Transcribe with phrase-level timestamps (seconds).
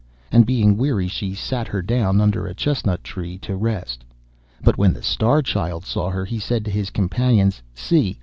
[0.31, 4.03] And being weary she sat her down under a chestnut tree to rest.
[4.63, 8.17] But when the Star Child saw her, he said to his companions, 'See!